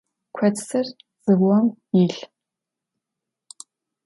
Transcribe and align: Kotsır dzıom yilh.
Kotsır 0.35 0.87
dzıom 1.23 1.67
yilh. 1.95 2.19